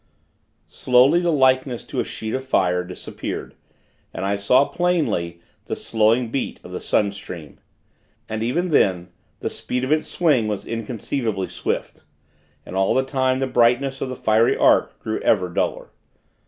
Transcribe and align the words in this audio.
Slowly, 0.65 1.19
the 1.19 1.31
likeness 1.31 1.83
to 1.83 1.99
a 1.99 2.03
sheet 2.03 2.33
of 2.33 2.43
fire, 2.43 2.83
disappeared, 2.83 3.53
and 4.11 4.25
I 4.25 4.35
saw, 4.35 4.65
plainly, 4.65 5.41
the 5.65 5.75
slowing 5.75 6.31
beat 6.31 6.59
of 6.63 6.71
the 6.71 6.79
sun 6.79 7.11
stream. 7.11 7.59
Yet, 8.27 8.41
even 8.41 8.69
then, 8.69 9.09
the 9.41 9.49
speed 9.51 9.83
of 9.83 9.91
its 9.91 10.07
swing 10.07 10.47
was 10.47 10.65
inconceivably 10.65 11.49
swift. 11.49 12.03
And 12.65 12.75
all 12.75 12.95
the 12.95 13.03
time, 13.03 13.37
the 13.37 13.45
brightness 13.45 14.01
of 14.01 14.09
the 14.09 14.15
fiery 14.15 14.57
arc 14.57 14.97
grew 15.01 15.19
ever 15.19 15.49
duller. 15.49 15.89